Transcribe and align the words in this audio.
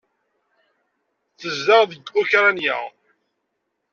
Tezdeɣ 1.39 1.81
deg 1.91 2.05
Ukṛanya. 2.19 2.77